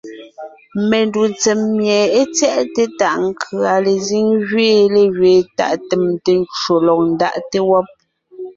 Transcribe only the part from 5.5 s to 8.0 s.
tàʼ tèmte ncwò lɔg ńdaa wɔ́b.